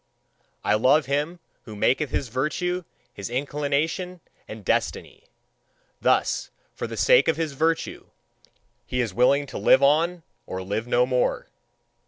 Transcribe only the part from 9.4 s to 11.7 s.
to live on, or live no more.